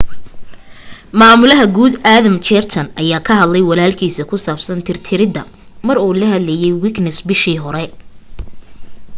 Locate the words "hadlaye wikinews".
6.33-7.19